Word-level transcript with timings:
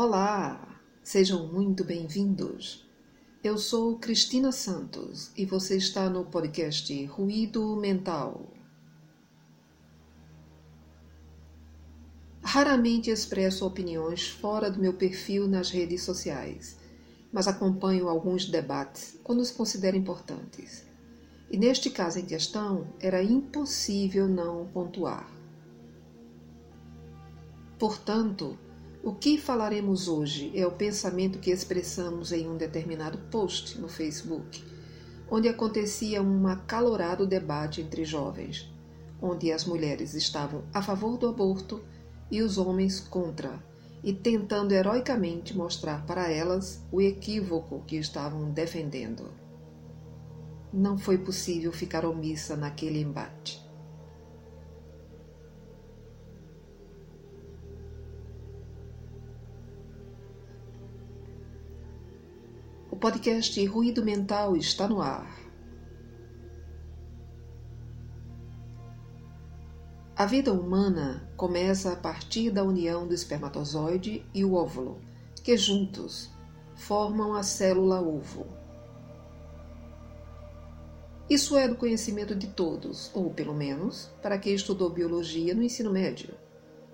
Olá, 0.00 0.80
sejam 1.02 1.48
muito 1.48 1.82
bem-vindos. 1.82 2.88
Eu 3.42 3.58
sou 3.58 3.98
Cristina 3.98 4.52
Santos 4.52 5.32
e 5.36 5.44
você 5.44 5.76
está 5.76 6.08
no 6.08 6.24
podcast 6.24 7.04
Ruído 7.06 7.74
Mental. 7.74 8.46
Raramente 12.40 13.10
expresso 13.10 13.66
opiniões 13.66 14.28
fora 14.28 14.70
do 14.70 14.78
meu 14.78 14.92
perfil 14.92 15.48
nas 15.48 15.68
redes 15.68 16.04
sociais, 16.04 16.78
mas 17.32 17.48
acompanho 17.48 18.08
alguns 18.08 18.46
debates 18.46 19.18
quando 19.24 19.40
os 19.40 19.50
considero 19.50 19.96
importantes. 19.96 20.86
E 21.50 21.56
neste 21.56 21.90
caso 21.90 22.20
em 22.20 22.24
questão, 22.24 22.86
era 23.00 23.20
impossível 23.20 24.28
não 24.28 24.64
pontuar. 24.68 25.28
Portanto, 27.80 28.56
o 29.02 29.12
que 29.14 29.38
falaremos 29.38 30.08
hoje 30.08 30.50
é 30.54 30.66
o 30.66 30.72
pensamento 30.72 31.38
que 31.38 31.50
expressamos 31.50 32.32
em 32.32 32.48
um 32.48 32.56
determinado 32.56 33.18
post 33.30 33.78
no 33.80 33.88
Facebook, 33.88 34.64
onde 35.30 35.48
acontecia 35.48 36.22
um 36.22 36.46
acalorado 36.48 37.26
debate 37.26 37.80
entre 37.80 38.04
jovens, 38.04 38.68
onde 39.22 39.52
as 39.52 39.64
mulheres 39.64 40.14
estavam 40.14 40.64
a 40.74 40.82
favor 40.82 41.16
do 41.16 41.28
aborto 41.28 41.80
e 42.30 42.42
os 42.42 42.58
homens 42.58 43.00
contra, 43.00 43.62
e 44.02 44.12
tentando 44.12 44.72
heroicamente 44.72 45.56
mostrar 45.56 46.04
para 46.04 46.30
elas 46.30 46.84
o 46.90 47.00
equívoco 47.00 47.82
que 47.86 47.96
estavam 47.96 48.50
defendendo. 48.50 49.32
Não 50.72 50.98
foi 50.98 51.18
possível 51.18 51.72
ficar 51.72 52.04
omissa 52.04 52.56
naquele 52.56 53.00
embate. 53.00 53.67
O 62.98 63.00
podcast 63.00 63.64
Ruído 63.64 64.04
Mental 64.04 64.56
está 64.56 64.88
no 64.88 65.00
ar. 65.00 65.38
A 70.16 70.26
vida 70.26 70.52
humana 70.52 71.30
começa 71.36 71.92
a 71.92 71.96
partir 71.96 72.50
da 72.50 72.64
união 72.64 73.06
do 73.06 73.14
espermatozoide 73.14 74.26
e 74.34 74.44
o 74.44 74.54
óvulo, 74.54 75.00
que 75.44 75.56
juntos 75.56 76.28
formam 76.74 77.34
a 77.34 77.44
célula 77.44 78.00
ovo. 78.00 78.44
Isso 81.30 81.56
é 81.56 81.68
do 81.68 81.76
conhecimento 81.76 82.34
de 82.34 82.48
todos, 82.48 83.12
ou 83.14 83.30
pelo 83.30 83.54
menos 83.54 84.10
para 84.20 84.38
quem 84.38 84.54
estudou 84.54 84.90
biologia 84.90 85.54
no 85.54 85.62
ensino 85.62 85.92
médio. 85.92 86.34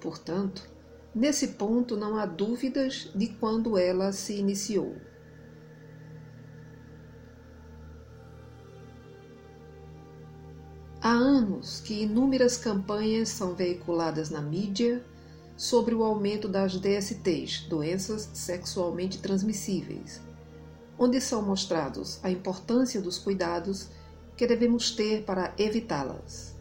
Portanto, 0.00 0.66
nesse 1.14 1.48
ponto 1.48 1.94
não 1.94 2.16
há 2.16 2.24
dúvidas 2.24 3.10
de 3.14 3.26
quando 3.34 3.76
ela 3.76 4.12
se 4.12 4.32
iniciou. 4.38 5.09
Há 11.10 11.14
anos 11.14 11.80
que 11.80 12.04
inúmeras 12.04 12.56
campanhas 12.56 13.30
são 13.30 13.52
veiculadas 13.52 14.30
na 14.30 14.40
mídia 14.40 15.04
sobre 15.56 15.92
o 15.92 16.04
aumento 16.04 16.46
das 16.46 16.76
DSTs, 16.76 17.66
doenças 17.68 18.30
sexualmente 18.32 19.18
transmissíveis, 19.18 20.20
onde 20.96 21.20
são 21.20 21.42
mostrados 21.42 22.20
a 22.22 22.30
importância 22.30 23.00
dos 23.00 23.18
cuidados 23.18 23.88
que 24.36 24.46
devemos 24.46 24.92
ter 24.92 25.24
para 25.24 25.52
evitá-las. 25.58 26.54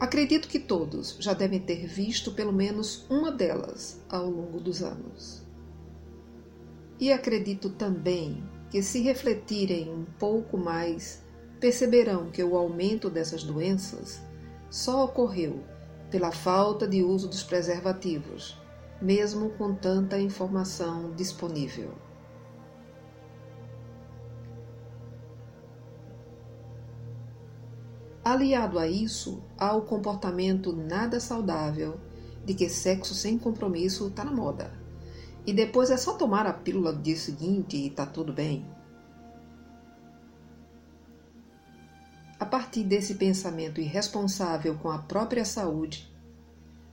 Acredito 0.00 0.48
que 0.48 0.58
todos 0.58 1.16
já 1.20 1.32
devem 1.32 1.60
ter 1.60 1.86
visto 1.86 2.32
pelo 2.32 2.52
menos 2.52 3.06
uma 3.08 3.30
delas 3.30 4.00
ao 4.08 4.28
longo 4.28 4.58
dos 4.58 4.82
anos. 4.82 5.44
E 6.98 7.12
acredito 7.12 7.70
também 7.70 8.42
que, 8.72 8.82
se 8.82 9.02
refletirem 9.02 9.92
um 9.92 10.06
pouco 10.18 10.56
mais, 10.56 11.22
perceberão 11.60 12.30
que 12.30 12.42
o 12.42 12.56
aumento 12.56 13.10
dessas 13.10 13.44
doenças 13.44 14.22
só 14.70 15.04
ocorreu 15.04 15.62
pela 16.10 16.32
falta 16.32 16.88
de 16.88 17.02
uso 17.02 17.28
dos 17.28 17.42
preservativos, 17.42 18.58
mesmo 18.98 19.50
com 19.50 19.74
tanta 19.74 20.18
informação 20.18 21.12
disponível. 21.14 21.92
Aliado 28.24 28.78
a 28.78 28.88
isso, 28.88 29.42
há 29.58 29.76
o 29.76 29.82
comportamento 29.82 30.72
nada 30.72 31.20
saudável 31.20 32.00
de 32.42 32.54
que 32.54 32.70
sexo 32.70 33.14
sem 33.14 33.38
compromisso 33.38 34.08
está 34.08 34.24
na 34.24 34.32
moda 34.32 34.81
e 35.46 35.52
depois 35.52 35.90
é 35.90 35.96
só 35.96 36.14
tomar 36.14 36.46
a 36.46 36.52
pílula 36.52 36.92
do 36.92 37.02
dia 37.02 37.16
seguinte 37.16 37.76
e 37.76 37.90
tá 37.90 38.06
tudo 38.06 38.32
bem. 38.32 38.64
A 42.38 42.46
partir 42.46 42.84
desse 42.84 43.14
pensamento 43.14 43.80
irresponsável 43.80 44.76
com 44.78 44.90
a 44.90 44.98
própria 44.98 45.44
saúde, 45.44 46.12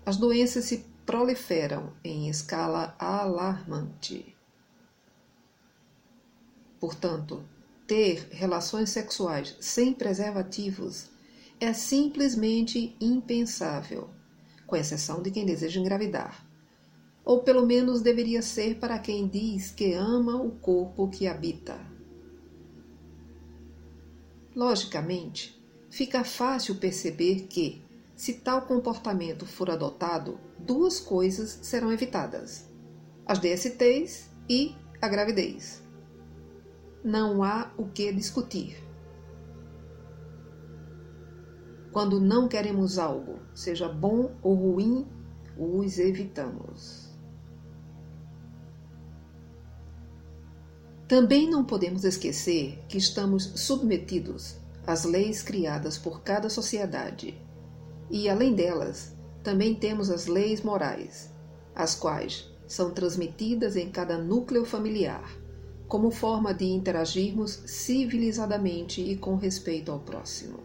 as 0.06 0.18
doenças 0.18 0.66
se 0.66 0.86
proliferam 1.06 1.94
em 2.04 2.30
escala 2.30 2.96
alarmante. 3.00 4.36
Portanto, 6.80 7.44
ter 7.86 8.28
relações 8.32 8.92
sexuais 8.92 9.56
sem 9.60 9.94
preservativos 9.94 11.10
é 11.60 11.74
simplesmente 11.74 12.96
impensável, 13.02 14.10
com 14.66 14.76
exceção 14.76 15.22
de 15.22 15.32
quem 15.32 15.46
deseja 15.46 15.80
engravidar 15.80 16.49
ou 17.24 17.44
pelo 17.44 17.66
menos 17.66 18.02
deveria 18.02 18.42
ser 18.42 18.80
para 18.80 19.00
quem 19.00 19.28
diz 19.28 19.72
que 19.72 19.94
ama 19.94 20.36
o 20.36 20.52
corpo 20.52 21.10
que 21.10 21.28
habita. 21.28 21.80
Logicamente, 24.56 25.62
fica 25.90 26.24
fácil 26.24 26.76
perceber 26.76 27.48
que, 27.48 27.84
se 28.16 28.34
tal 28.34 28.64
comportamento 28.64 29.46
for 29.46 29.70
adotado, 29.70 30.40
duas 30.58 31.00
coisas 31.00 31.60
serão 31.62 31.92
evitadas: 31.94 32.68
as 33.26 33.40
DSTs 33.40 34.30
e 34.50 34.76
a 35.02 35.08
gravidez. 35.08 35.84
Não 37.04 37.44
há 37.44 37.72
o 37.78 37.86
que 37.86 38.12
discutir. 38.12 38.84
Quando 41.92 42.20
não 42.20 42.48
queremos 42.48 43.00
algo, 43.00 43.40
seja 43.54 43.88
bom 43.88 44.36
ou 44.44 44.54
ruim, 44.54 45.08
os 45.58 45.98
evitamos. 45.98 47.09
Também 51.10 51.50
não 51.50 51.66
podemos 51.66 52.04
esquecer 52.06 52.78
que 52.88 52.96
estamos 52.96 53.52
submetidos 53.56 54.58
às 54.86 55.06
leis 55.06 55.42
criadas 55.42 55.98
por 55.98 56.22
cada 56.22 56.52
sociedade. 56.52 57.36
E, 58.12 58.30
além 58.30 58.54
delas, 58.54 59.12
também 59.42 59.74
temos 59.74 60.12
as 60.12 60.28
leis 60.28 60.62
morais, 60.62 61.34
as 61.74 61.96
quais 61.96 62.48
são 62.68 62.92
transmitidas 62.92 63.76
em 63.76 63.90
cada 63.90 64.20
núcleo 64.20 64.64
familiar, 64.64 65.28
como 65.88 66.12
forma 66.12 66.54
de 66.54 66.66
interagirmos 66.66 67.60
civilizadamente 67.66 69.02
e 69.02 69.18
com 69.18 69.36
respeito 69.36 69.92
ao 69.92 70.02
próximo. 70.02 70.60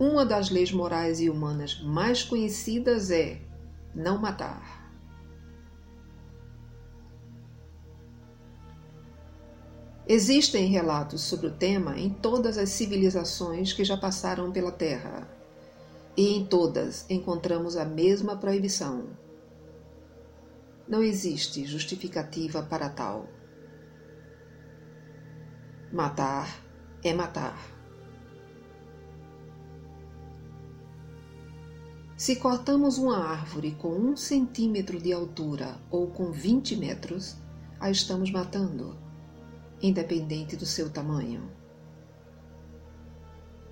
Uma 0.00 0.26
das 0.26 0.50
leis 0.50 0.72
morais 0.72 1.20
e 1.20 1.30
humanas 1.30 1.80
mais 1.80 2.24
conhecidas 2.24 3.12
é 3.12 3.40
não 3.94 4.18
matar. 4.20 4.85
Existem 10.08 10.66
relatos 10.68 11.22
sobre 11.22 11.48
o 11.48 11.52
tema 11.52 11.98
em 11.98 12.08
todas 12.08 12.56
as 12.58 12.68
civilizações 12.68 13.72
que 13.72 13.84
já 13.84 13.96
passaram 13.96 14.52
pela 14.52 14.70
Terra, 14.70 15.28
e 16.16 16.36
em 16.36 16.46
todas 16.46 17.04
encontramos 17.10 17.76
a 17.76 17.84
mesma 17.84 18.36
proibição. 18.36 19.08
Não 20.86 21.02
existe 21.02 21.66
justificativa 21.66 22.62
para 22.62 22.88
tal. 22.88 23.26
Matar 25.92 26.56
é 27.02 27.12
matar. 27.12 27.58
Se 32.16 32.36
cortamos 32.36 32.96
uma 32.96 33.18
árvore 33.18 33.72
com 33.72 33.88
um 33.88 34.16
centímetro 34.16 35.00
de 35.00 35.12
altura 35.12 35.76
ou 35.90 36.06
com 36.06 36.30
20 36.30 36.76
metros, 36.76 37.36
a 37.80 37.90
estamos 37.90 38.30
matando 38.30 39.05
independente 39.82 40.56
do 40.56 40.66
seu 40.66 40.90
tamanho. 40.90 41.50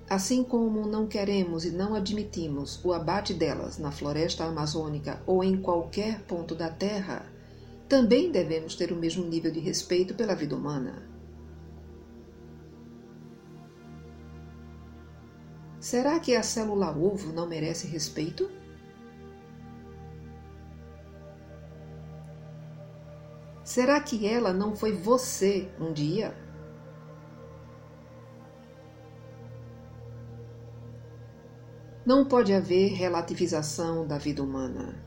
Assim 0.08 0.44
como 0.44 0.86
não 0.86 1.06
queremos 1.06 1.64
e 1.64 1.70
não 1.70 1.94
admitimos 1.94 2.78
o 2.84 2.92
abate 2.92 3.32
delas 3.32 3.78
na 3.78 3.90
floresta 3.90 4.44
amazônica 4.44 5.22
ou 5.26 5.42
em 5.42 5.56
qualquer 5.60 6.20
ponto 6.22 6.54
da 6.54 6.68
Terra, 6.68 7.24
também 7.88 8.30
devemos 8.30 8.74
ter 8.76 8.92
o 8.92 8.96
mesmo 8.96 9.24
nível 9.24 9.50
de 9.50 9.60
respeito 9.60 10.14
pela 10.14 10.34
vida 10.34 10.54
humana. 10.54 11.08
Será 15.80 16.18
que 16.18 16.34
a 16.34 16.42
célula 16.42 16.96
ovo 16.96 17.32
não 17.32 17.46
merece 17.46 17.86
respeito? 17.86 18.50
Será 23.64 23.98
que 23.98 24.26
ela 24.26 24.52
não 24.52 24.76
foi 24.76 24.92
você 24.92 25.70
um 25.80 25.90
dia? 25.90 26.36
Não 32.04 32.26
pode 32.26 32.52
haver 32.52 32.92
relativização 32.92 34.06
da 34.06 34.18
vida 34.18 34.42
humana. 34.42 35.02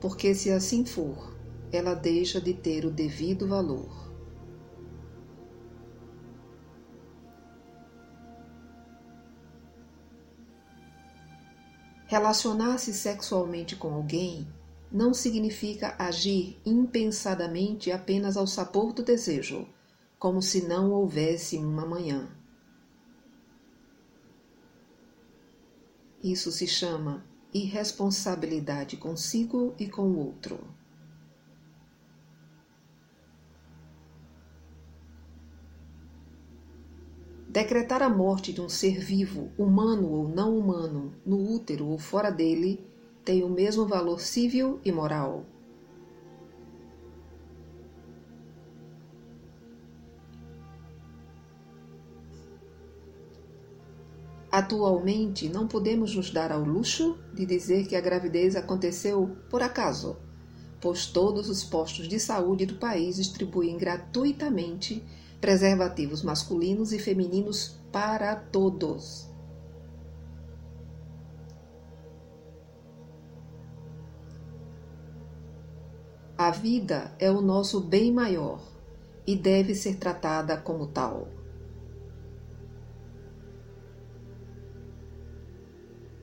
Porque 0.00 0.32
se 0.32 0.52
assim 0.52 0.84
for, 0.86 1.36
ela 1.72 1.92
deixa 1.92 2.40
de 2.40 2.54
ter 2.54 2.84
o 2.84 2.90
devido 2.92 3.48
valor. 3.48 4.06
Relacionar-se 12.06 12.94
sexualmente 12.94 13.74
com 13.74 13.92
alguém 13.92 14.46
não 14.90 15.12
significa 15.12 15.94
agir 15.98 16.60
impensadamente 16.64 17.90
apenas 17.90 18.36
ao 18.36 18.46
sabor 18.46 18.92
do 18.92 19.02
desejo, 19.02 19.68
como 20.18 20.40
se 20.40 20.66
não 20.66 20.90
houvesse 20.92 21.58
uma 21.58 21.84
manhã. 21.84 22.30
Isso 26.22 26.50
se 26.50 26.66
chama 26.66 27.24
irresponsabilidade 27.52 28.96
consigo 28.96 29.74
e 29.78 29.88
com 29.88 30.02
o 30.02 30.18
outro. 30.18 30.58
Decretar 37.48 38.02
a 38.02 38.08
morte 38.10 38.52
de 38.52 38.60
um 38.60 38.68
ser 38.68 38.98
vivo, 38.98 39.50
humano 39.56 40.10
ou 40.10 40.28
não 40.28 40.58
humano, 40.58 41.14
no 41.24 41.54
útero 41.54 41.86
ou 41.86 41.98
fora 41.98 42.30
dele, 42.30 42.84
tem 43.26 43.42
o 43.42 43.48
mesmo 43.48 43.84
valor 43.84 44.20
civil 44.20 44.80
e 44.84 44.92
moral. 44.92 45.44
Atualmente, 54.48 55.48
não 55.48 55.66
podemos 55.66 56.14
nos 56.14 56.30
dar 56.30 56.52
ao 56.52 56.62
luxo 56.62 57.18
de 57.34 57.44
dizer 57.44 57.88
que 57.88 57.96
a 57.96 58.00
gravidez 58.00 58.54
aconteceu 58.54 59.36
por 59.50 59.60
acaso, 59.60 60.16
pois 60.80 61.06
todos 61.06 61.50
os 61.50 61.64
postos 61.64 62.06
de 62.06 62.20
saúde 62.20 62.64
do 62.64 62.76
país 62.76 63.16
distribuem 63.16 63.76
gratuitamente 63.76 65.04
preservativos 65.40 66.22
masculinos 66.22 66.92
e 66.92 66.98
femininos 67.00 67.76
para 67.90 68.36
todos. 68.36 69.35
A 76.46 76.52
vida 76.52 77.10
é 77.18 77.28
o 77.28 77.40
nosso 77.40 77.80
bem 77.80 78.12
maior 78.12 78.60
e 79.26 79.34
deve 79.34 79.74
ser 79.74 79.96
tratada 79.96 80.56
como 80.56 80.86
tal. 80.86 81.26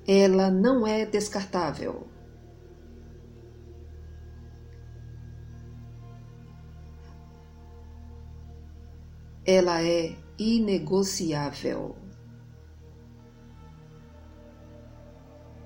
Ela 0.07 0.49
não 0.49 0.87
é 0.87 1.05
descartável. 1.05 2.07
ela 9.45 9.83
é 9.83 10.15
inegociável. 10.39 11.97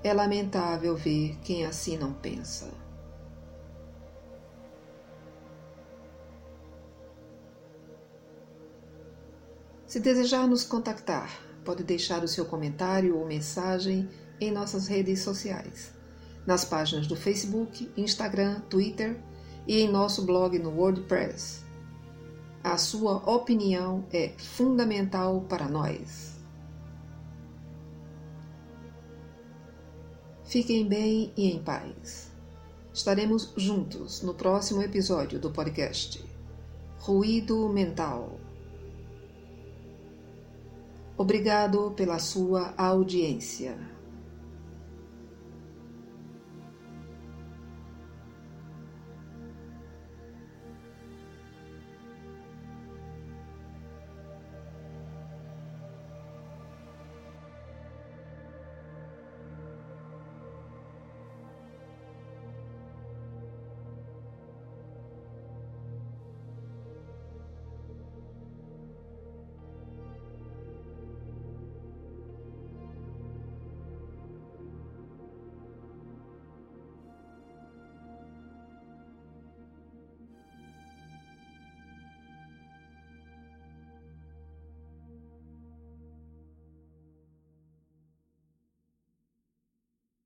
É 0.02 0.12
lamentável 0.12 0.96
ver 0.96 1.38
quem 1.44 1.64
assim 1.64 1.96
não 1.96 2.12
pensa. 2.12 2.87
Se 9.88 9.98
desejar 9.98 10.46
nos 10.46 10.62
contactar, 10.62 11.28
pode 11.64 11.82
deixar 11.82 12.22
o 12.22 12.28
seu 12.28 12.44
comentário 12.44 13.18
ou 13.18 13.26
mensagem 13.26 14.08
em 14.40 14.52
nossas 14.52 14.86
redes 14.86 15.22
sociais, 15.22 15.92
nas 16.46 16.64
páginas 16.64 17.08
do 17.08 17.16
Facebook, 17.16 17.90
Instagram, 17.96 18.60
Twitter 18.70 19.20
e 19.66 19.80
em 19.80 19.90
nosso 19.90 20.24
blog 20.24 20.56
no 20.60 20.70
WordPress 20.70 21.66
a 22.62 22.76
sua 22.76 23.16
opinião 23.30 24.04
é 24.12 24.30
fundamental 24.36 25.40
para 25.48 25.68
nós. 25.68 26.36
Fiquem 30.44 30.86
bem 30.86 31.32
e 31.36 31.50
em 31.50 31.62
paz. 31.62 32.30
Estaremos 32.92 33.52
juntos 33.56 34.22
no 34.22 34.34
próximo 34.34 34.82
episódio 34.82 35.38
do 35.38 35.50
podcast 35.50 36.24
Ruído 36.98 37.68
Mental. 37.68 38.47
Obrigado 41.18 41.90
pela 41.96 42.20
sua 42.20 42.72
audiência. 42.76 43.76